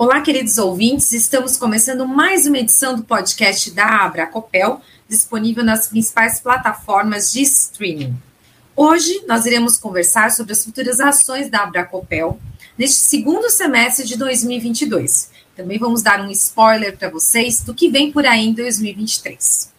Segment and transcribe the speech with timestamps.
[0.00, 6.40] Olá, queridos ouvintes, estamos começando mais uma edição do podcast da Abracopel, disponível nas principais
[6.40, 8.16] plataformas de streaming.
[8.74, 12.40] Hoje nós iremos conversar sobre as futuras ações da Abracopel
[12.78, 15.32] neste segundo semestre de 2022.
[15.54, 19.70] Também vamos dar um spoiler para vocês do que vem por aí em 2023.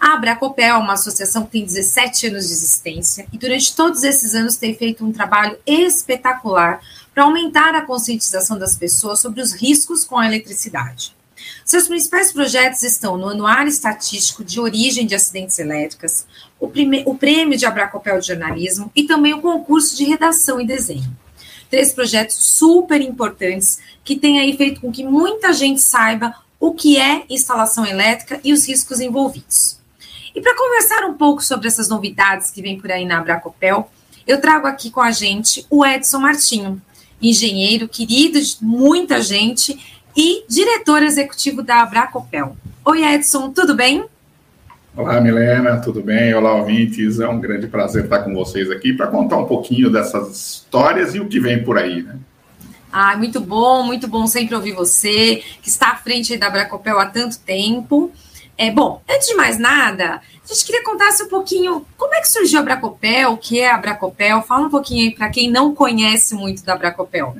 [0.00, 4.34] A Abracopel é uma associação que tem 17 anos de existência e durante todos esses
[4.34, 6.80] anos tem feito um trabalho espetacular
[7.16, 11.16] para aumentar a conscientização das pessoas sobre os riscos com a eletricidade.
[11.64, 16.26] Seus principais projetos estão no Anuário Estatístico de Origem de Acidentes Elétricas,
[16.60, 16.70] o,
[17.06, 21.10] o Prêmio de Abracopel de Jornalismo e também o concurso de redação e desenho.
[21.70, 26.98] Três projetos super importantes que têm aí feito com que muita gente saiba o que
[26.98, 29.78] é instalação elétrica e os riscos envolvidos.
[30.34, 33.90] E para conversar um pouco sobre essas novidades que vem por aí na Abracopel,
[34.26, 36.82] eu trago aqui com a gente o Edson Martinho,
[37.20, 39.78] engenheiro querido de muita gente
[40.16, 42.56] e diretor executivo da Abracopel.
[42.84, 44.04] Oi, Edson, tudo bem?
[44.96, 46.32] Olá, Milena, tudo bem?
[46.32, 47.20] Olá, ouvintes.
[47.20, 51.20] É um grande prazer estar com vocês aqui para contar um pouquinho dessas histórias e
[51.20, 52.16] o que vem por aí, né?
[52.90, 57.04] Ah, muito bom, muito bom sempre ouvir você, que está à frente da Abracopel há
[57.04, 58.10] tanto tempo.
[58.58, 62.28] É, bom, antes de mais nada, a gente queria contasse um pouquinho como é que
[62.28, 64.40] surgiu a Bracopel, o que é a Bracopel.
[64.42, 67.36] Fala um pouquinho aí para quem não conhece muito da Bracopel.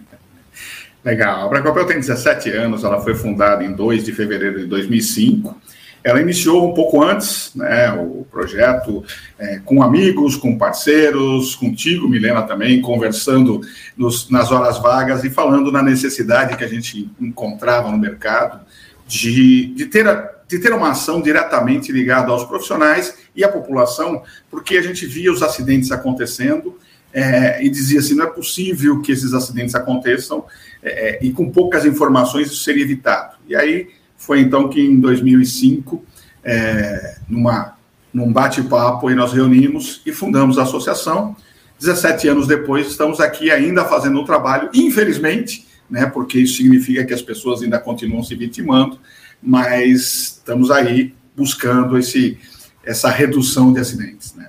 [1.02, 1.46] Legal.
[1.46, 5.56] A Bracopel tem 17 anos, ela foi fundada em 2 de fevereiro de 2005.
[6.02, 9.04] Ela iniciou um pouco antes né, o projeto
[9.38, 13.60] é, com amigos, com parceiros, contigo, Milena, também, conversando
[13.96, 18.60] nos, nas horas vagas e falando na necessidade que a gente encontrava no mercado
[19.06, 24.22] de, de ter a, de ter uma ação diretamente ligada aos profissionais e à população,
[24.50, 26.78] porque a gente via os acidentes acontecendo
[27.12, 30.44] é, e dizia assim: não é possível que esses acidentes aconteçam
[30.82, 33.36] é, é, e com poucas informações isso seria evitado.
[33.48, 36.04] E aí foi então que em 2005,
[36.44, 37.76] é, numa,
[38.12, 41.36] num bate-papo, nós reunimos e fundamos a associação.
[41.78, 47.12] 17 anos depois, estamos aqui ainda fazendo o trabalho, infelizmente, né, porque isso significa que
[47.12, 48.98] as pessoas ainda continuam se vitimando,
[49.42, 52.38] mas estamos aí buscando esse,
[52.84, 54.34] essa redução de acidentes.
[54.34, 54.48] Né?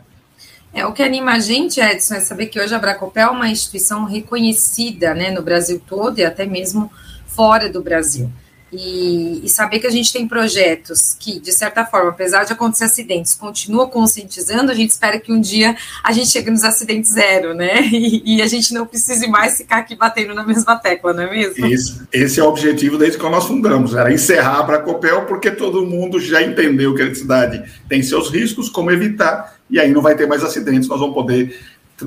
[0.74, 3.50] É, o que anima a gente, Edson, é saber que hoje a Bracopel é uma
[3.50, 6.92] instituição reconhecida né, no Brasil todo e até mesmo
[7.26, 8.32] fora do Brasil.
[8.72, 12.84] E, e, saber que a gente tem projetos que, de certa forma, apesar de acontecer
[12.84, 17.54] acidentes, continua conscientizando, a gente espera que um dia a gente chegue nos acidentes zero,
[17.54, 17.88] né?
[17.98, 21.30] E, e, a gente não precise mais ficar aqui batendo na mesma tecla, não é
[21.30, 21.66] mesmo?
[21.66, 25.86] Isso, esse é o objetivo desde que nós fundamos, era encerrar a Copel, porque todo
[25.86, 30.16] mundo já entendeu que a eletricidade tem seus riscos, como evitar, e aí não vai
[30.16, 31.58] ter mais acidentes, nós vamos poder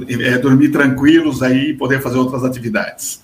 [0.09, 3.21] é, dormir tranquilos aí e poder fazer outras atividades.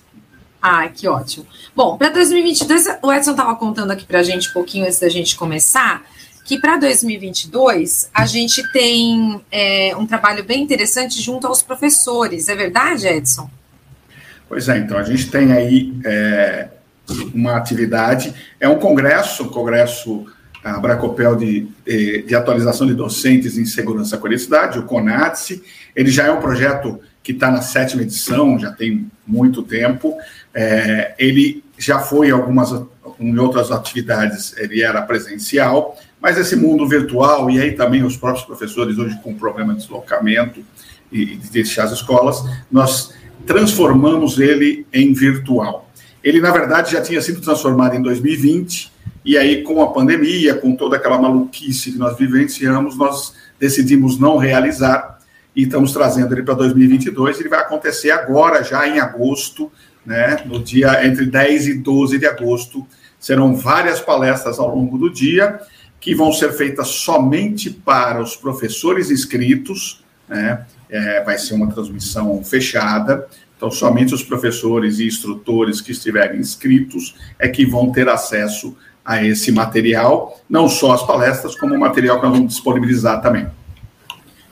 [0.61, 1.45] Ah, que ótimo.
[1.75, 5.09] Bom, para 2022, o Edson estava contando aqui para a gente um pouquinho antes da
[5.09, 6.03] gente começar,
[6.43, 12.49] que para 2022 a gente tem é, um trabalho bem interessante junto aos professores.
[12.49, 13.49] É verdade, Edson?
[14.49, 16.69] Pois é, então a gente tem aí é,
[17.33, 20.25] uma atividade, é um congresso, um congresso
[20.63, 21.67] a Bracopel de,
[22.25, 25.63] de, atualização de docentes em segurança e qualidade, o CONATSE.
[25.95, 30.17] Ele já é um projeto que está na sétima edição, já tem muito tempo.
[30.53, 32.71] É, ele já foi algumas
[33.19, 38.45] em outras atividades, ele era presencial, mas esse mundo virtual, e aí também os próprios
[38.45, 40.63] professores hoje com problema de deslocamento
[41.11, 43.13] e de deixar as escolas, nós
[43.45, 45.91] transformamos ele em virtual.
[46.23, 48.89] Ele, na verdade, já tinha sido transformado em 2020,
[49.25, 54.37] e aí, com a pandemia, com toda aquela maluquice que nós vivenciamos, nós decidimos não
[54.37, 55.16] realizar
[55.57, 57.39] e estamos trazendo ele para 2022.
[57.39, 59.71] Ele vai acontecer agora, já em agosto,
[60.05, 62.85] né, no dia entre 10 e 12 de agosto.
[63.19, 65.59] Serão várias palestras ao longo do dia,
[65.99, 72.43] que vão ser feitas somente para os professores inscritos, né, é, vai ser uma transmissão
[72.43, 78.77] fechada, então somente os professores e instrutores que estiverem inscritos é que vão ter acesso
[79.03, 83.47] a esse material, não só as palestras, como o material que nós vamos disponibilizar também.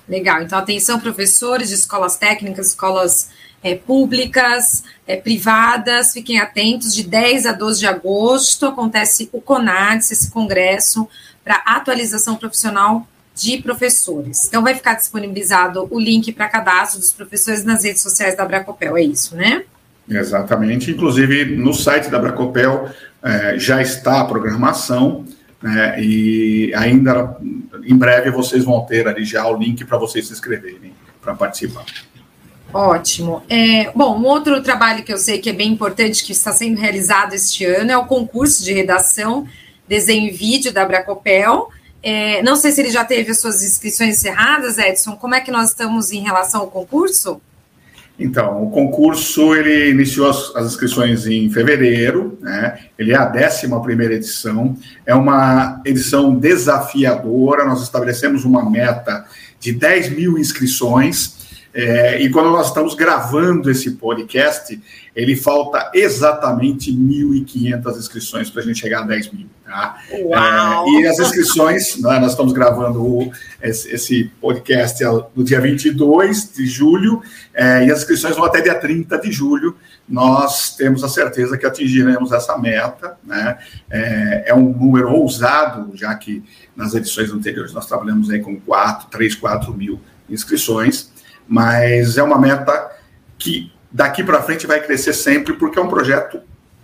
[0.07, 3.30] Legal, então atenção professores de escolas técnicas, escolas
[3.63, 10.12] é, públicas, é, privadas, fiquem atentos, de 10 a 12 de agosto acontece o CONADS,
[10.12, 11.07] esse congresso
[11.44, 14.48] para atualização profissional de professores.
[14.48, 18.96] Então vai ficar disponibilizado o link para cadastro dos professores nas redes sociais da Bracopel,
[18.96, 19.63] é isso, né?
[20.08, 22.90] Exatamente, inclusive no site da Bracopel
[23.24, 25.25] é, já está a programação,
[25.65, 27.35] né, e ainda
[27.83, 31.83] em breve vocês vão ter ali já o link para vocês se inscreverem para participar.
[32.71, 33.41] Ótimo.
[33.50, 36.79] É, bom, um outro trabalho que eu sei que é bem importante, que está sendo
[36.79, 39.47] realizado este ano, é o concurso de redação,
[39.88, 41.69] desenho e vídeo da Bracopel.
[42.03, 45.15] É, não sei se ele já teve as suas inscrições encerradas, Edson.
[45.15, 47.41] Como é que nós estamos em relação ao concurso?
[48.17, 52.79] Então, o concurso ele iniciou as, as inscrições em fevereiro, né?
[52.97, 54.77] Ele é a 11 primeira edição.
[55.06, 57.65] É uma edição desafiadora.
[57.65, 59.25] Nós estabelecemos uma meta
[59.59, 61.35] de 10 mil inscrições.
[61.73, 64.81] É, e quando nós estamos gravando esse podcast,
[65.13, 69.47] ele falta exatamente 1.500 inscrições para a gente chegar a 10 mil.
[69.65, 69.97] Tá?
[70.09, 73.31] É, e as inscrições, né, nós estamos gravando o,
[73.62, 75.03] esse, esse, podcast
[75.35, 79.75] no dia 22 de julho, é, e as inscrições vão até dia 30 de julho.
[80.07, 83.17] Nós temos a certeza que atingiremos essa meta.
[83.23, 83.57] Né?
[83.89, 86.44] É, é um número ousado, já que
[86.75, 91.13] nas edições anteriores nós trabalhamos aí com 4, 3, 4 mil inscrições
[91.47, 92.91] mas é uma meta
[93.38, 96.41] que daqui para frente vai crescer sempre, porque é um projeto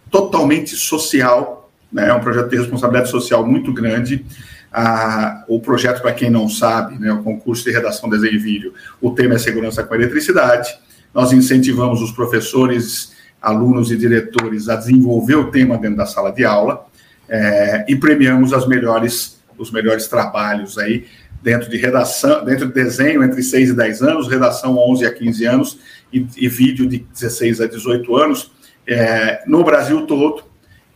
[0.09, 1.60] totalmente social,
[1.91, 2.09] né?
[2.09, 4.25] é um projeto de responsabilidade social muito grande.
[4.71, 8.73] Ah, o projeto, para quem não sabe, né, o concurso de redação, desenho e vídeo,
[9.01, 10.69] o tema é segurança com eletricidade.
[11.13, 13.11] Nós incentivamos os professores,
[13.41, 16.85] alunos e diretores a desenvolver o tema dentro da sala de aula
[17.27, 21.05] é, e premiamos as melhores, os melhores trabalhos aí
[21.41, 25.45] dentro de redação, dentro de desenho entre 6 e 10 anos, redação 11 a 15
[25.45, 25.79] anos
[26.13, 28.51] e, e vídeo de 16 a 18 anos,
[28.85, 30.50] é, no Brasil todo.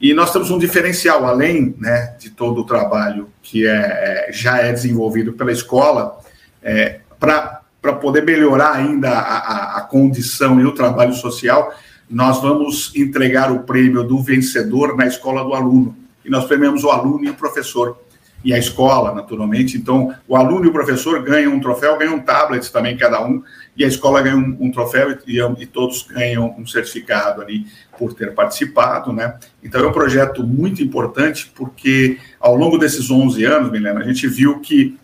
[0.06, 4.60] E nós temos um diferencial, além né, de todo o trabalho que é, é já
[4.60, 6.20] é desenvolvido pela escola,
[6.62, 11.74] é, para poder melhorar ainda a, a, a condição e o trabalho social,
[12.08, 15.98] nós vamos entregar o prêmio do vencedor na escola do aluno.
[16.24, 17.98] E nós premiamos o aluno e o professor
[18.46, 19.76] e a escola, naturalmente.
[19.76, 23.42] Então, o aluno e o professor ganham um troféu, ganham um tablet também, cada um,
[23.76, 27.66] e a escola ganha um, um troféu e, e, todos ganham um certificado ali
[27.98, 29.36] por ter participado, né?
[29.64, 34.28] Então, é um projeto muito importante, porque ao longo desses 11 anos, Milena, a gente
[34.28, 34.96] viu que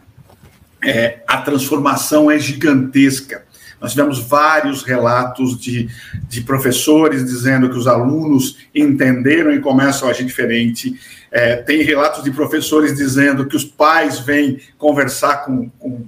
[0.83, 3.43] é, a transformação é gigantesca.
[3.81, 5.89] Nós tivemos vários relatos de,
[6.29, 10.93] de professores dizendo que os alunos entenderam e começam a agir diferente.
[11.31, 16.05] É, tem relatos de professores dizendo que os pais vêm conversar com, com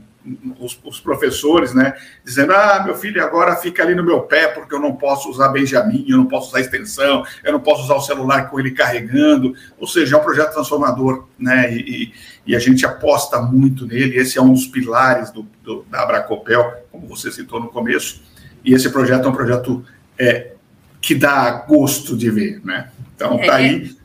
[0.60, 1.94] os, os, professores, né,
[2.24, 5.50] dizendo: ah, meu filho agora fica ali no meu pé porque eu não posso usar
[5.50, 9.54] Benjamin, eu não posso usar extensão, eu não posso usar o celular com ele carregando.
[9.78, 12.14] Ou seja, é um projeto transformador, né, e,
[12.46, 14.18] e a gente aposta muito nele.
[14.18, 18.22] Esse é um dos pilares do, do, da Abracopel, como você citou no começo.
[18.64, 19.86] E esse projeto é um projeto
[20.18, 20.54] é,
[21.02, 22.90] que dá gosto de ver, né?
[23.16, 23.66] Então, tá é.
[23.66, 23.96] aí.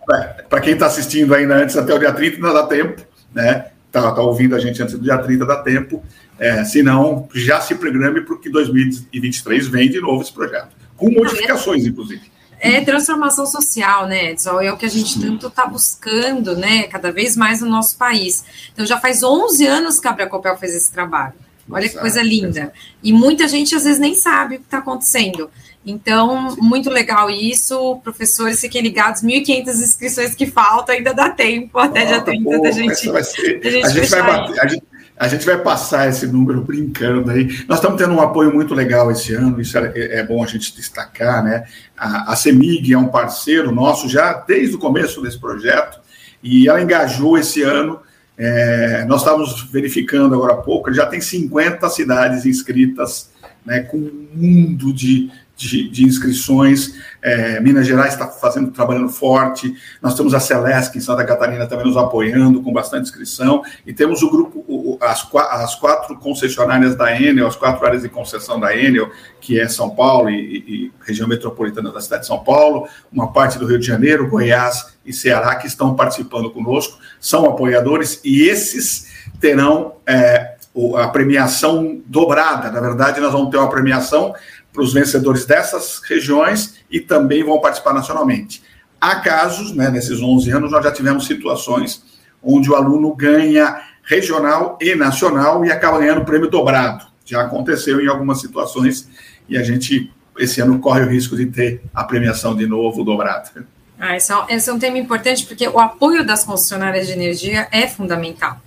[0.48, 3.66] Para quem está assistindo ainda antes até o dia 30, ainda dá tempo, né?
[3.98, 6.02] Está tá ouvindo a gente antes do dia 30, dá tempo.
[6.38, 11.84] É, se não, já se programe porque 2023 vem de novo esse projeto, com modificações,
[11.84, 12.22] inclusive.
[12.60, 14.60] É transformação social, né, Edson?
[14.60, 18.44] É o que a gente tanto está buscando, né, cada vez mais no nosso país.
[18.72, 21.34] Então, já faz 11 anos que a Bracopel fez esse trabalho.
[21.70, 22.72] Olha que coisa linda.
[23.02, 25.50] E muita gente, às vezes, nem sabe o que está acontecendo.
[25.84, 28.00] Então, muito legal isso.
[28.02, 32.94] Professores, fiquem ligados, 1.500 inscrições que faltam, ainda dá tempo até dia 30 da gente,
[32.96, 34.82] ser, a gente, a gente vai bater, a gente,
[35.18, 37.46] a gente vai passar esse número brincando aí.
[37.66, 40.74] Nós estamos tendo um apoio muito legal esse ano, isso é, é bom a gente
[40.76, 41.64] destacar, né?
[41.96, 46.00] A, a CEMIG é um parceiro nosso já desde o começo desse projeto
[46.42, 48.00] e ela engajou esse ano.
[48.36, 53.30] É, nós estávamos verificando agora há pouco, já tem 50 cidades inscritas,
[53.66, 56.94] né, com um mundo de, de, de inscrições.
[57.20, 59.74] É, Minas Gerais está fazendo, trabalhando forte.
[60.00, 63.62] Nós temos a Celesc em Santa Catarina também nos apoiando com bastante inscrição.
[63.84, 68.08] E temos o grupo, o, as, as, quatro concessionárias da Enel, as quatro áreas de
[68.08, 69.10] concessão da Enel,
[69.40, 73.58] que é São Paulo e, e região metropolitana da cidade de São Paulo, uma parte
[73.58, 79.08] do Rio de Janeiro, Goiás e Ceará, que estão participando conosco, são apoiadores e esses
[79.40, 80.56] terão é,
[80.96, 82.70] a premiação dobrada.
[82.70, 84.34] Na verdade, nós vamos ter uma premiação
[84.78, 88.62] para os vencedores dessas regiões e também vão participar nacionalmente.
[89.00, 92.00] Há casos, né, nesses 11 anos, nós já tivemos situações
[92.40, 97.06] onde o aluno ganha regional e nacional e acaba ganhando prêmio dobrado.
[97.24, 99.08] Já aconteceu em algumas situações
[99.48, 103.66] e a gente, esse ano, corre o risco de ter a premiação de novo dobrada.
[103.98, 107.66] Ah, esse, é, esse é um tema importante porque o apoio das concessionárias de energia
[107.72, 108.60] é fundamental.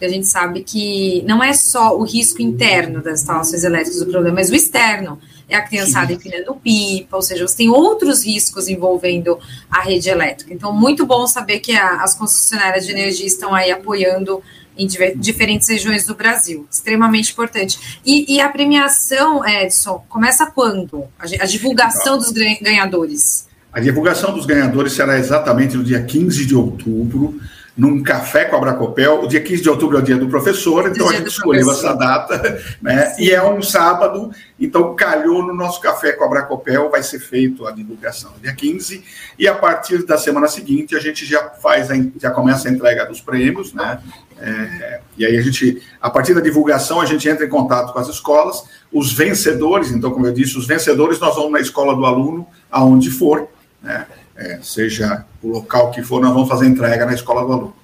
[0.00, 4.36] A gente sabe que não é só o risco interno das instalações elétricas o problema,
[4.36, 9.38] mas o externo é a criançada empinando pipa, ou seja, você tem outros riscos envolvendo
[9.70, 10.52] a rede elétrica.
[10.52, 14.42] Então, muito bom saber que a, as concessionárias de energia estão aí apoiando
[14.76, 14.86] em
[15.16, 16.66] diferentes regiões do Brasil.
[16.70, 18.00] Extremamente importante.
[18.06, 21.04] E, e a premiação, Edson, começa quando?
[21.18, 23.48] A, a divulgação dos ganhadores.
[23.72, 27.40] A divulgação dos ganhadores será exatamente no dia 15 de outubro
[27.78, 29.22] num café com a Bracopel.
[29.22, 31.94] O dia 15 de outubro é o dia do professor, então a gente escolheu essa
[31.94, 33.06] data, né?
[33.06, 33.22] Sim.
[33.22, 37.64] E é um sábado, então calhou no nosso café com a Bracopel, vai ser feito
[37.68, 39.04] a divulgação no dia 15,
[39.38, 43.06] e a partir da semana seguinte a gente já faz, a, já começa a entrega
[43.06, 44.00] dos prêmios, né?
[44.40, 47.98] É, e aí a gente, a partir da divulgação, a gente entra em contato com
[48.00, 52.04] as escolas, os vencedores, então, como eu disse, os vencedores nós vamos na escola do
[52.04, 53.46] aluno, aonde for,
[53.80, 54.04] né?
[54.38, 57.74] É, seja o local que for, nós vamos fazer entrega na escola do aluno.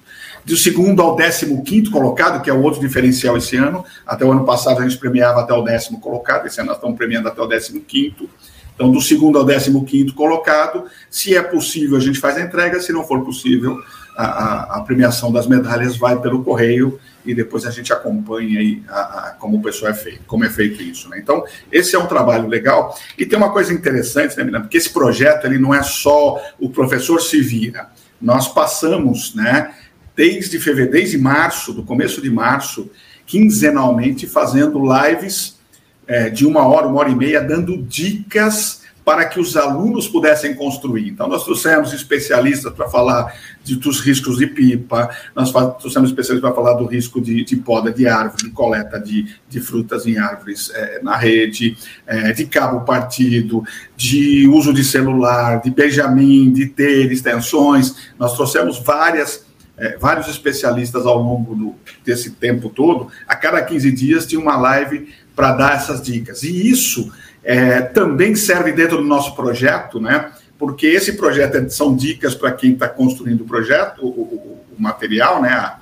[0.45, 4.31] Do segundo ao décimo quinto colocado, que é o outro diferencial esse ano, até o
[4.31, 7.41] ano passado a gente premiava até o décimo colocado, esse ano nós estamos premiando até
[7.41, 8.29] o décimo quinto.
[8.73, 12.79] Então, do segundo ao décimo quinto colocado, se é possível, a gente faz a entrega,
[12.79, 13.81] se não for possível,
[14.15, 18.99] a, a, premiação das medalhas vai pelo correio e depois a gente acompanha aí a,
[18.99, 21.09] a, como o pessoal é feito, como é feito isso.
[21.09, 21.19] Né?
[21.19, 22.97] Então, esse é um trabalho legal.
[23.17, 24.63] E tem uma coisa interessante, né, Milena?
[24.63, 27.89] Porque esse projeto ele não é só o professor se vira.
[28.21, 29.73] Nós passamos, né,
[30.15, 32.89] desde fevereiro, desde março, do começo de março,
[33.25, 35.59] quinzenalmente fazendo lives
[36.07, 40.55] é, de uma hora, uma hora e meia, dando dicas para que os alunos pudessem
[40.55, 41.09] construir.
[41.09, 43.31] Então, nós trouxemos especialistas para falar
[43.63, 47.93] de, dos riscos de pipa, nós trouxemos especialistas para falar do risco de, de, poda
[47.93, 52.81] de árvore, de coleta de, de frutas em árvores é, na rede, é, de cabo
[52.81, 53.63] partido,
[53.95, 57.95] de uso de celular, de Benjamin, de ter extensões.
[58.17, 59.45] Nós trouxemos várias.
[59.77, 64.55] É, vários especialistas ao longo do, desse tempo todo, a cada 15 dias tinha uma
[64.55, 66.43] live para dar essas dicas.
[66.43, 67.11] E isso
[67.45, 70.31] é, também serve dentro do nosso projeto, né?
[70.57, 74.81] Porque esse projeto é, são dicas para quem está construindo o projeto, o, o, o
[74.81, 75.75] material, né?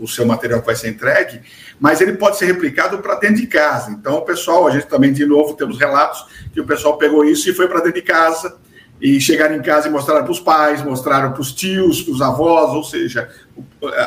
[0.00, 1.42] O, seu material que vai ser entregue,
[1.78, 3.90] mas ele pode ser replicado para dentro de casa.
[3.90, 7.50] Então, o pessoal, a gente também, de novo, temos relatos que o pessoal pegou isso
[7.50, 8.56] e foi para dentro de casa,
[8.98, 12.22] e chegaram em casa e mostraram para os pais, mostraram para os tios, para os
[12.22, 13.28] avós, ou seja,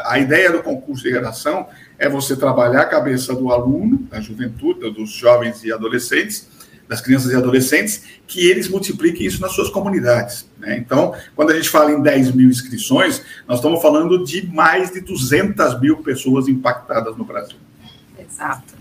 [0.06, 1.68] a ideia do concurso de redação
[2.00, 6.48] é você trabalhar a cabeça do aluno, da juventude, dos jovens e adolescentes,
[6.88, 10.48] das crianças e adolescentes, que eles multipliquem isso nas suas comunidades.
[10.58, 10.78] Né?
[10.78, 15.02] Então, quando a gente fala em 10 mil inscrições, nós estamos falando de mais de
[15.02, 17.58] 200 mil pessoas impactadas no Brasil.
[18.20, 18.76] Exato.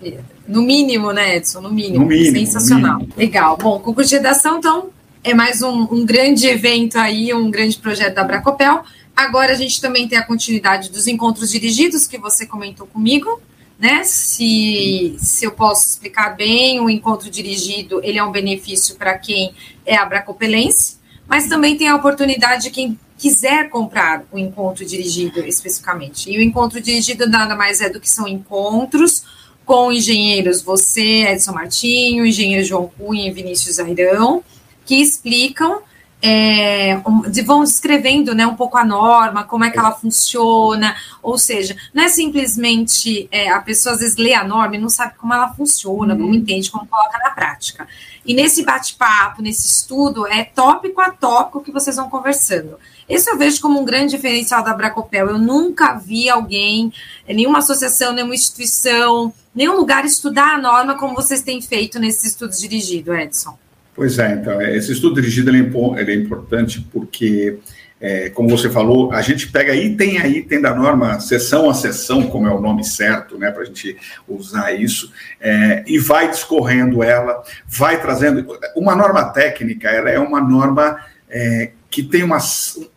[0.46, 1.60] No mínimo, né, Edson?
[1.60, 2.04] No mínimo.
[2.04, 2.94] No mínimo Sensacional.
[2.94, 3.14] No mínimo.
[3.16, 3.56] Legal.
[3.56, 4.90] Bom, concurso de redação, então,
[5.25, 8.84] é mais um, um grande evento aí, um grande projeto da Bracopel.
[9.16, 13.40] Agora a gente também tem a continuidade dos encontros dirigidos, que você comentou comigo,
[13.78, 14.02] né?
[14.04, 19.54] Se, se eu posso explicar bem, o encontro dirigido ele é um benefício para quem
[19.85, 26.30] é abracopelense, mas também tem a oportunidade de quem quiser comprar o encontro dirigido especificamente.
[26.30, 29.25] E o encontro dirigido nada mais é do que são encontros
[29.64, 34.45] com engenheiros, você, Edson Martinho, engenheiro João Cunha e Vinícius Airão,
[34.85, 35.83] que explicam
[36.23, 41.38] é, de, vão descrevendo né, um pouco a norma, como é que ela funciona, ou
[41.38, 45.14] seja, não é simplesmente é, a pessoa às vezes lê a norma e não sabe
[45.16, 46.20] como ela funciona, uhum.
[46.20, 47.87] não entende como coloca na prática.
[48.25, 52.76] E nesse bate-papo, nesse estudo, é tópico a tópico que vocês vão conversando.
[53.08, 55.28] Esse eu vejo como um grande diferencial da Bracopel.
[55.28, 56.92] Eu nunca vi alguém,
[57.28, 62.58] nenhuma associação, nenhuma instituição, nenhum lugar estudar a norma como vocês têm feito nesses estudos
[62.58, 63.56] dirigidos, Edson.
[63.96, 67.58] Pois é, então, esse estudo dirigido é, é importante porque,
[67.98, 72.24] é, como você falou, a gente pega item a item da norma, sessão a sessão,
[72.24, 73.96] como é o nome certo, né, para a gente
[74.28, 75.10] usar isso,
[75.40, 78.46] é, e vai discorrendo ela, vai trazendo.
[78.76, 80.98] Uma norma técnica, ela é uma norma
[81.30, 82.38] é, que tem uma,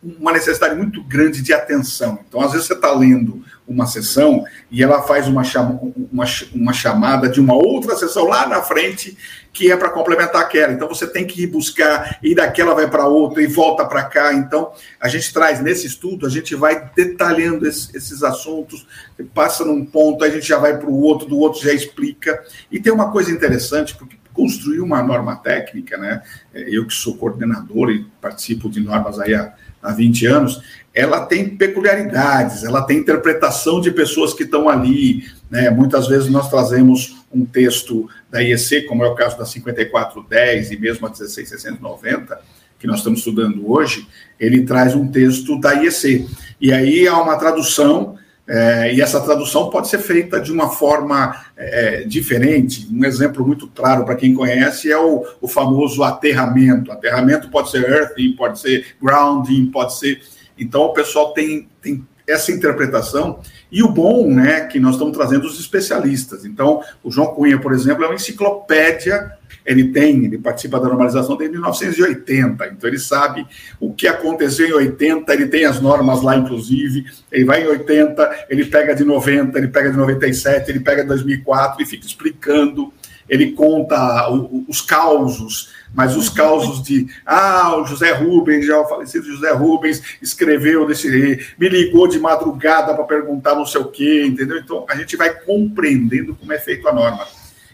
[0.02, 2.18] uma necessidade muito grande de atenção.
[2.28, 5.80] Então, às vezes, você está lendo uma sessão e ela faz uma, chama,
[6.12, 9.16] uma, uma chamada de uma outra sessão lá na frente
[9.52, 10.72] que é para complementar aquela.
[10.72, 14.32] Então você tem que ir buscar, e daquela vai para outra e volta para cá.
[14.32, 18.86] Então a gente traz nesse estudo, a gente vai detalhando esses, esses assuntos,
[19.34, 22.42] passa num ponto, a gente já vai para o outro, do outro já explica.
[22.70, 26.22] E tem uma coisa interessante, porque construir uma norma técnica, né?
[26.54, 30.62] Eu que sou coordenador e participo de normas aí há, há 20 anos,
[30.94, 35.24] ela tem peculiaridades, ela tem interpretação de pessoas que estão ali.
[35.48, 35.70] Né?
[35.70, 40.76] Muitas vezes nós trazemos um texto da IEC, como é o caso da 5410 e
[40.76, 42.40] mesmo a 16690,
[42.78, 46.26] que nós estamos estudando hoje, ele traz um texto da IEC.
[46.60, 48.16] E aí há uma tradução,
[48.48, 52.88] é, e essa tradução pode ser feita de uma forma é, diferente.
[52.92, 56.90] Um exemplo muito claro para quem conhece é o, o famoso aterramento.
[56.90, 60.20] Aterramento pode ser earthing, pode ser grounding, pode ser
[60.60, 63.40] então, o pessoal tem, tem essa interpretação.
[63.70, 66.44] E o bom, né, que nós estamos trazendo os especialistas.
[66.44, 69.32] Então, o João Cunha, por exemplo, é uma enciclopédia.
[69.64, 73.46] Ele tem, ele participa da normalização desde 1980, então ele sabe
[73.78, 77.04] o que aconteceu em 80, ele tem as normas lá, inclusive.
[77.30, 81.08] Ele vai em 80, ele pega de 90, ele pega de 97, ele pega de
[81.08, 82.92] 2004 e fica explicando.
[83.28, 84.28] Ele conta
[84.66, 90.02] os causos mas os causos de ah, o José Rubens, já o falecido José Rubens,
[90.22, 94.58] escreveu desse, me ligou de madrugada para perguntar não sei o quê, entendeu?
[94.58, 97.26] Então a gente vai compreendendo como é feita a norma.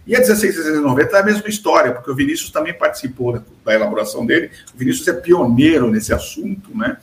[0.07, 4.51] E a 16690 é a mesma história, porque o Vinícius também participou da elaboração dele.
[4.73, 6.97] O Vinícius é pioneiro nesse assunto, né?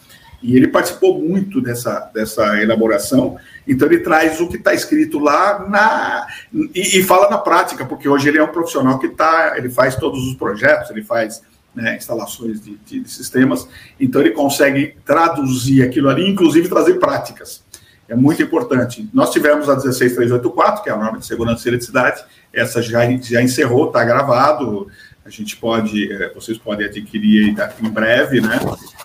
[0.43, 3.37] E ele participou muito dessa, dessa elaboração.
[3.65, 8.09] Então ele traz o que está escrito lá na, e, e, fala na prática, porque
[8.09, 11.41] hoje ele é um profissional que tá, ele faz todos os projetos, ele faz
[11.73, 17.63] né, instalações de, de, de, sistemas, então ele consegue traduzir aquilo ali, inclusive trazer práticas.
[18.07, 19.09] É muito importante.
[19.13, 22.21] Nós tivemos a 16384, que é a norma de segurança e eletricidade,
[22.51, 24.87] essa já, já encerrou, está gravado,
[25.25, 28.59] a gente pode, eh, vocês podem adquirir em breve, né,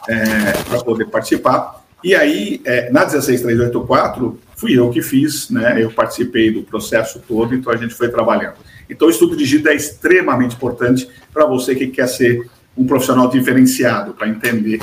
[0.08, 1.84] é, para poder participar.
[2.02, 5.82] E aí, é, na 16384, fui eu que fiz, né?
[5.82, 8.54] Eu participei do processo todo, então a gente foi trabalhando.
[8.88, 13.28] Então, o estudo de GIDA é extremamente importante para você que quer ser um profissional
[13.28, 14.80] diferenciado, para entender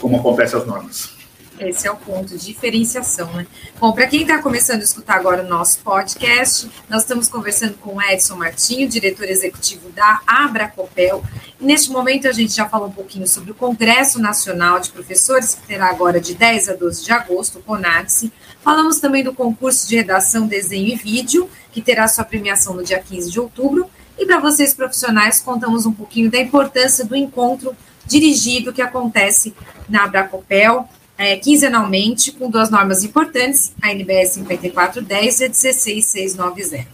[0.00, 1.21] como acontecem as normas.
[1.68, 3.46] Esse é o ponto, diferenciação, né?
[3.78, 7.96] Bom, para quem está começando a escutar agora o nosso podcast, nós estamos conversando com
[7.96, 11.22] o Edson Martinho, diretor executivo da Abracopel.
[11.60, 15.66] Neste momento a gente já falou um pouquinho sobre o Congresso Nacional de Professores, que
[15.66, 18.32] terá agora de 10 a 12 de agosto, o CONADSE.
[18.60, 22.98] Falamos também do concurso de redação, desenho e vídeo, que terá sua premiação no dia
[22.98, 23.88] 15 de outubro.
[24.18, 29.54] E para vocês profissionais, contamos um pouquinho da importância do encontro dirigido que acontece
[29.88, 30.88] na Abracopel,
[31.22, 36.86] é, quinzenalmente, com duas normas importantes, a NBS 5410 e a 16690.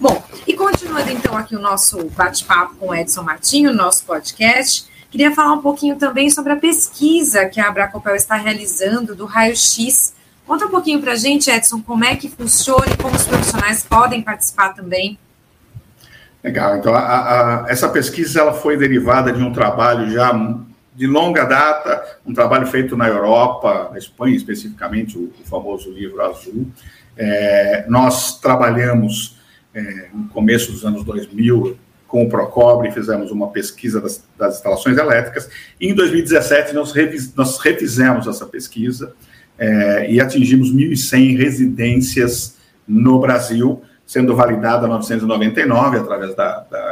[0.00, 5.52] Bom, e continuando então aqui o nosso bate-papo com Edson Martinho, nosso podcast, queria falar
[5.52, 10.14] um pouquinho também sobre a pesquisa que a Abracopel está realizando do raio-x
[10.46, 13.82] Conta um pouquinho para a gente, Edson, como é que funciona e como os profissionais
[13.82, 15.18] podem participar também.
[16.42, 16.76] Legal.
[16.76, 20.32] Então, a, a, essa pesquisa ela foi derivada de um trabalho já
[20.94, 26.22] de longa data, um trabalho feito na Europa, na Espanha especificamente, o, o famoso livro
[26.22, 26.66] azul.
[27.16, 29.36] É, nós trabalhamos
[29.74, 31.76] é, no começo dos anos 2000
[32.06, 35.50] com o Procobre, fizemos uma pesquisa das, das instalações elétricas.
[35.80, 39.12] E em 2017 nós, revis, nós refizemos essa pesquisa
[39.58, 46.83] é, e atingimos 1.100 residências no Brasil, sendo validada 999 através da, da,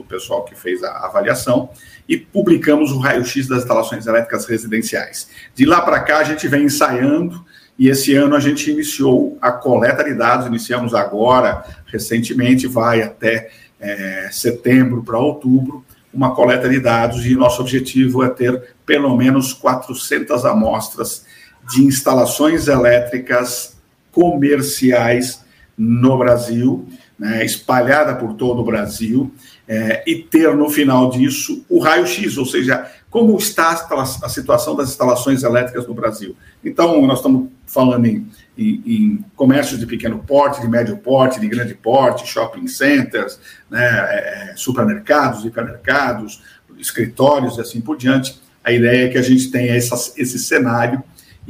[0.00, 1.70] do pessoal que fez a avaliação,
[2.08, 5.28] e publicamos o raio-x das instalações elétricas residenciais.
[5.54, 7.44] De lá para cá, a gente vem ensaiando,
[7.78, 13.50] e esse ano a gente iniciou a coleta de dados, iniciamos agora, recentemente, vai até
[13.78, 19.52] é, setembro para outubro, uma coleta de dados, e nosso objetivo é ter pelo menos
[19.52, 21.24] 400 amostras
[21.70, 23.76] de instalações elétricas
[24.10, 25.44] comerciais
[25.78, 26.86] no Brasil,
[27.18, 29.32] né, espalhada por todo o Brasil,
[29.70, 34.88] é, e ter no final disso o raio-x, ou seja, como está a, situação das
[34.88, 36.34] instalações elétricas no Brasil.
[36.64, 38.26] Então, nós estamos falando em,
[38.58, 43.38] em, em comércios de pequeno porte, de médio porte, de grande porte, shopping centers,
[43.70, 46.42] né, é, supermercados, hipermercados,
[46.76, 48.40] escritórios e assim por diante.
[48.64, 51.00] A ideia é que a gente tenha essa, esse cenário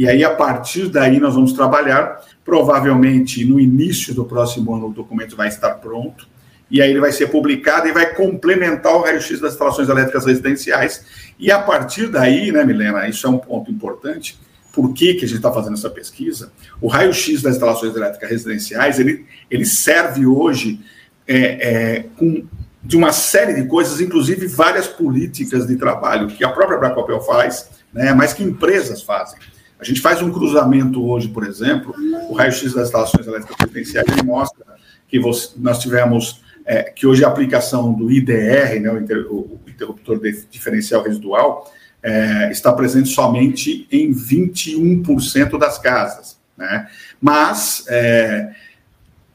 [0.01, 2.25] e aí, a partir daí, nós vamos trabalhar.
[2.45, 6.27] Provavelmente, no início do próximo ano, o documento vai estar pronto.
[6.71, 11.05] E aí, ele vai ser publicado e vai complementar o raio-x das instalações elétricas residenciais.
[11.39, 14.39] E a partir daí, né, Milena, isso é um ponto importante.
[14.73, 16.53] Por que, que a gente está fazendo essa pesquisa?
[16.81, 20.81] O raio-x das instalações elétricas residenciais, ele, ele serve hoje
[21.27, 22.47] é, é, com,
[22.83, 27.69] de uma série de coisas, inclusive várias políticas de trabalho que a própria Bracopel faz,
[27.93, 29.39] né, mas que empresas fazem.
[29.79, 31.95] A gente faz um cruzamento hoje, por exemplo,
[32.29, 34.65] o raio-x das instalações elétricas potenciais, ele mostra
[35.09, 39.59] que você, nós tivemos, é, que hoje a aplicação do IDR, né, o, inter, o
[39.67, 41.69] interruptor diferencial residual,
[42.01, 46.39] é, está presente somente em 21% das casas.
[46.57, 46.87] Né?
[47.21, 48.53] Mas é,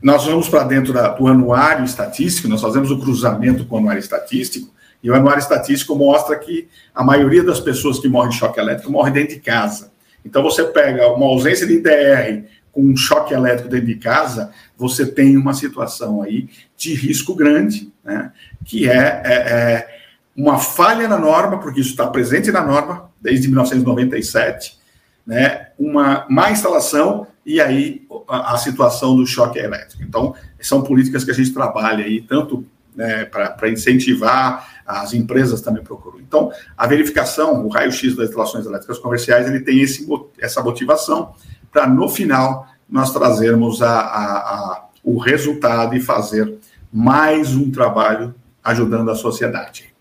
[0.01, 3.99] nós vamos para dentro da, do anuário estatístico, nós fazemos o cruzamento com o anuário
[3.99, 8.61] estatístico, e o anuário estatístico mostra que a maioria das pessoas que morrem de choque
[8.61, 9.91] elétrico morrem dentro de casa.
[10.23, 12.45] Então, você pega uma ausência de IDR
[12.75, 17.91] com um choque elétrico dentro de casa, você tem uma situação aí de risco grande,
[18.03, 18.33] né?
[18.65, 19.95] que é, é, é
[20.35, 24.77] uma falha na norma, porque isso está presente na norma desde 1997,
[25.25, 30.03] né, uma má instalação e aí a, a situação do choque elétrico.
[30.03, 35.83] Então, são políticas que a gente trabalha aí, tanto né, para incentivar, as empresas também
[35.83, 36.19] procuram.
[36.19, 40.07] Então, a verificação, o raio-x das instalações elétricas comerciais, ele tem esse,
[40.39, 41.33] essa motivação
[41.75, 46.57] para, no final, nós trazermos a, a, a, o resultado e fazer
[46.91, 48.33] mais um trabalho
[48.63, 49.93] ajudando a sociedade.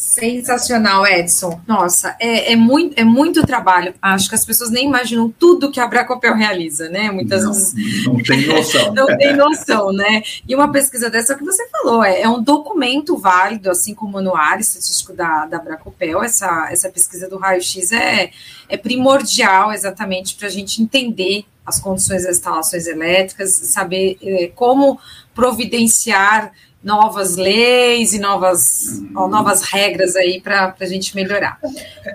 [0.00, 1.60] Sensacional, Edson.
[1.66, 3.92] Nossa, é, é, muito, é muito trabalho.
[4.00, 7.10] Acho que as pessoas nem imaginam tudo que a Bracopel realiza, né?
[7.10, 8.06] Muitas não, vezes.
[8.06, 8.94] Não tem noção.
[8.94, 10.22] não tem noção, né?
[10.48, 14.20] E uma pesquisa dessa que você falou, é, é um documento válido, assim como o
[14.20, 16.22] anuário estatístico da, da Bracopel.
[16.22, 18.30] Essa, essa pesquisa do raio-x é,
[18.70, 24.98] é primordial exatamente para a gente entender as condições das instalações elétricas, saber é, como
[25.34, 29.28] providenciar novas leis e novas, uhum.
[29.28, 31.58] novas regras aí para a gente melhorar.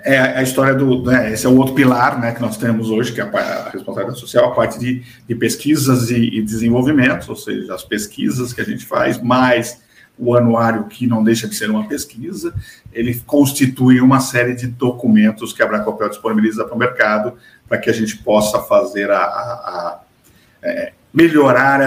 [0.04, 1.02] É a história do.
[1.02, 4.18] Né, esse é o outro pilar né, que nós temos hoje, que é a, responsabilidade
[4.18, 8.64] social, a parte de, de pesquisas e, e desenvolvimento, ou seja, as pesquisas que a
[8.64, 9.80] gente faz, mais
[10.18, 12.54] o anuário, que não deixa de ser uma pesquisa,
[12.92, 17.34] ele constitui uma série de documentos que a Bracopel disponibiliza para o mercado,
[17.68, 20.00] para que a gente possa fazer a, a, a
[20.62, 21.80] é, melhorar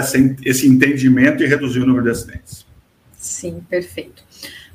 [0.44, 2.69] esse entendimento e reduzir o número de acidentes.
[3.40, 4.22] Sim, perfeito.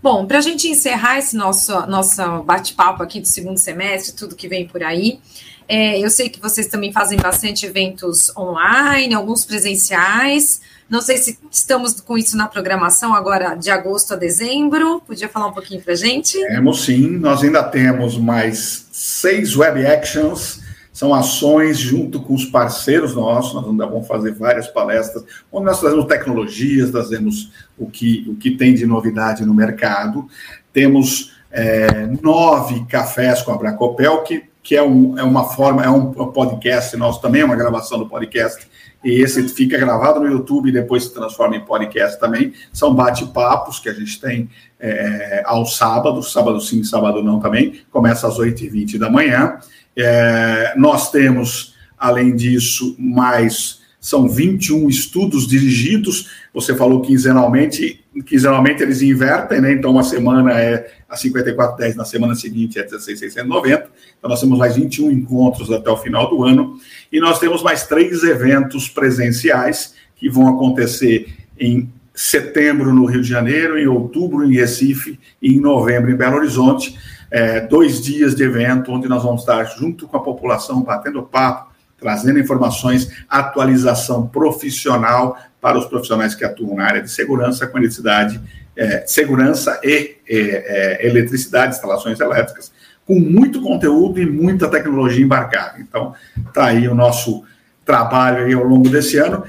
[0.02, 4.48] Bom, para a gente encerrar esse nosso, nosso bate-papo aqui do segundo semestre, tudo que
[4.48, 5.20] vem por aí,
[5.68, 10.62] é, eu sei que vocês também fazem bastante eventos online, alguns presenciais.
[10.90, 15.00] Não sei se estamos com isso na programação agora de agosto a dezembro.
[15.02, 16.40] Podia falar um pouquinho para gente?
[16.48, 20.65] Temos sim, nós ainda temos mais seis web actions
[20.96, 25.78] são ações junto com os parceiros nossos, nós ainda vamos fazer várias palestras, onde nós
[25.78, 30.26] trazemos tecnologias, trazemos o que, o que tem de novidade no mercado.
[30.72, 35.90] Temos é, nove cafés com a Bracopel, que, que é, um, é uma forma, é
[35.90, 38.66] um podcast nosso também, é uma gravação do podcast,
[39.04, 42.54] e esse fica gravado no YouTube e depois se transforma em podcast também.
[42.72, 48.30] São bate-papos que a gente tem é, aos sábados, sábado sim, sábado não também, começa
[48.30, 49.60] às 8h20 da manhã.
[49.98, 56.30] É, nós temos, além disso, mais são 21 estudos dirigidos.
[56.54, 59.72] Você falou quinzenalmente, quinzenalmente eles invertem, né?
[59.72, 63.90] Então, uma semana é a 5410, na semana seguinte é 16690.
[64.20, 66.78] Então, nós temos mais 21 encontros até o final do ano.
[67.12, 73.28] E nós temos mais três eventos presenciais que vão acontecer em setembro no Rio de
[73.28, 76.96] Janeiro, em outubro em Recife e em novembro em Belo Horizonte
[77.32, 81.74] é, dois dias de evento, onde nós vamos estar junto com a população, batendo papo,
[81.98, 88.40] trazendo informações, atualização profissional para os profissionais que atuam na área de segurança, com eletricidade,
[88.78, 92.72] é, segurança e é, eletricidade, instalações elétricas,
[93.06, 95.80] com muito conteúdo e muita tecnologia embarcada.
[95.80, 96.14] Então,
[96.48, 97.44] está aí o nosso
[97.86, 99.44] trabalho aí ao longo desse ano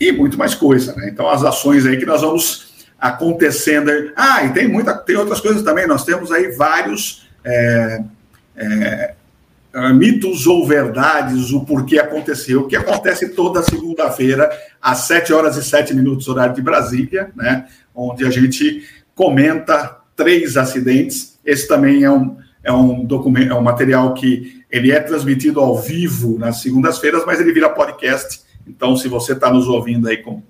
[0.00, 1.08] e muito mais coisa, né?
[1.08, 3.90] Então, as ações aí que nós vamos acontecendo.
[4.16, 5.88] Ah, e tem muita, tem outras coisas também.
[5.88, 8.04] Nós temos aí vários é,
[8.56, 9.14] é,
[9.94, 14.50] mitos ou verdades, o porquê aconteceu, que acontece toda segunda-feira,
[14.80, 17.66] às 7 horas e 7 minutos, horário de Brasília, né?
[17.94, 21.38] Onde a gente comenta três acidentes.
[21.44, 25.78] Esse também é um, é um documento, é um material que ele é transmitido ao
[25.78, 28.40] vivo nas segundas-feiras, mas ele vira podcast.
[28.66, 30.42] Então, se você está nos ouvindo aí com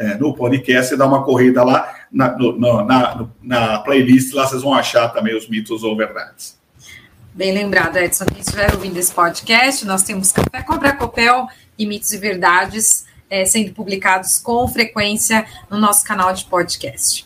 [0.00, 4.72] é, no podcast, dá uma corrida lá na, no, na, na, playlist, lá vocês vão
[4.72, 6.58] achar também os mitos ou verdades.
[7.34, 11.46] Bem lembrado, Edson, quem estiver ouvindo esse podcast, nós temos Café Cobra Copel
[11.78, 17.24] e Mitos e Verdades é, sendo publicados com frequência no nosso canal de podcast.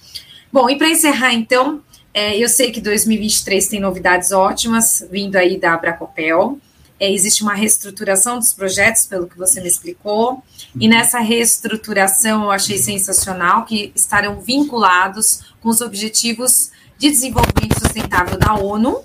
[0.52, 1.80] Bom, e para encerrar então,
[2.12, 6.58] é, eu sei que 2023 tem novidades ótimas vindo aí da Abracopel.
[6.98, 10.42] É, existe uma reestruturação dos projetos, pelo que você me explicou,
[10.78, 18.38] e nessa reestruturação eu achei sensacional que estarão vinculados com os objetivos de desenvolvimento sustentável
[18.38, 19.00] da ONU.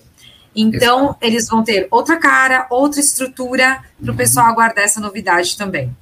[0.56, 5.96] Então, eles vão ter outra cara, outra estrutura para o pessoal aguardar essa novidade também.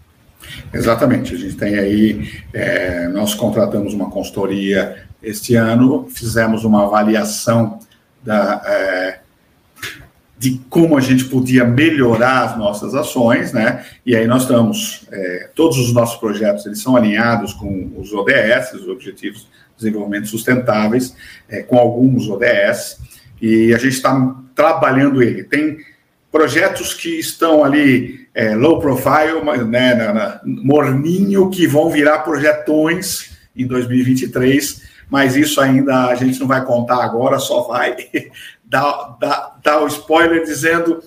[0.73, 7.79] Exatamente, a gente tem aí, é, nós contratamos uma consultoria este ano, fizemos uma avaliação
[8.23, 9.19] da, é,
[10.37, 13.85] de como a gente podia melhorar as nossas ações, né?
[14.05, 18.73] E aí nós estamos, é, todos os nossos projetos, eles são alinhados com os ODS,
[18.73, 19.47] os Objetivos de
[19.77, 21.15] Desenvolvimento Sustentáveis,
[21.49, 22.99] é, com alguns ODS,
[23.41, 25.43] e a gente está trabalhando ele.
[25.43, 25.77] Tem
[26.31, 33.35] projetos que estão ali é, low profile, né, na, na, morninho, que vão virar projetões
[33.55, 37.95] em 2023, mas isso ainda a gente não vai contar agora, só vai
[38.67, 41.01] dar, dar, dar o spoiler dizendo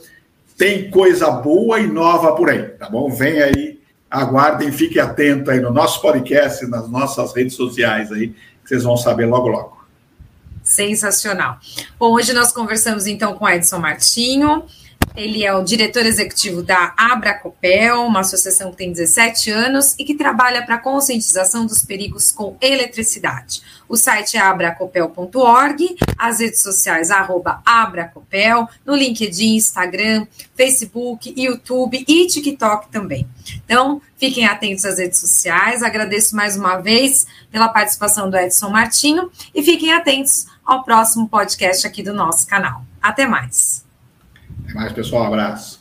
[0.56, 3.10] tem coisa boa e nova por aí, tá bom?
[3.10, 8.68] Vem aí, aguardem, fiquem atentos aí no nosso podcast, nas nossas redes sociais aí, que
[8.68, 9.80] vocês vão saber logo logo.
[10.62, 11.58] Sensacional.
[11.98, 14.64] Bom, hoje nós conversamos então com Edson Martinho,
[15.16, 20.14] ele é o diretor executivo da Abracopel, uma associação que tem 17 anos e que
[20.14, 23.62] trabalha para a conscientização dos perigos com eletricidade.
[23.88, 32.26] O site é abracopel.org, as redes sociais arroba abracopel, no LinkedIn, Instagram, Facebook, YouTube e
[32.26, 33.26] TikTok também.
[33.64, 35.82] Então, fiquem atentos às redes sociais.
[35.82, 41.84] Agradeço mais uma vez pela participação do Edson Martinho e fiquem atentos ao próximo podcast
[41.84, 42.84] aqui do nosso canal.
[43.02, 43.89] Até mais.
[44.70, 45.24] Até mais, pessoal.
[45.24, 45.79] Um abraço.